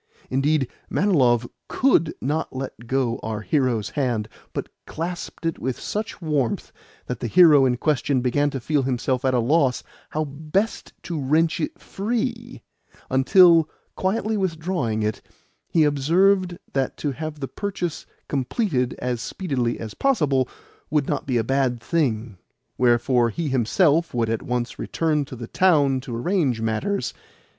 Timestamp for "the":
7.19-7.27, 17.39-17.47, 25.35-25.45